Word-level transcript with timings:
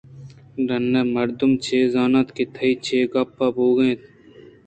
ڈنّءِ 0.67 1.01
مردم 1.15 1.51
چے 1.63 1.79
زانت 1.93 2.27
کہ 2.35 2.43
تہا 2.53 2.69
چے 2.85 2.99
گپ 3.13 3.37
بوئگءَ 3.55 3.85
اِنت 3.87 4.01